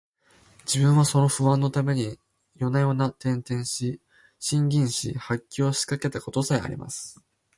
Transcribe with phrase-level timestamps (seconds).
[0.65, 2.17] 自分はその不安のために
[2.55, 4.01] 夜々、転輾し、
[4.39, 7.23] 呻吟し、発狂しかけた事さえあります